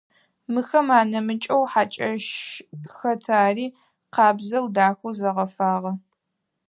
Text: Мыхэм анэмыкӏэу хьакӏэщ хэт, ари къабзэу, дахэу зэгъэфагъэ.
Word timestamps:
Мыхэм 0.53 0.87
анэмыкӏэу 0.99 1.63
хьакӏэщ 1.71 2.25
хэт, 2.95 3.23
ари 3.45 3.67
къабзэу, 4.13 4.65
дахэу 4.75 5.13
зэгъэфагъэ. 5.17 5.91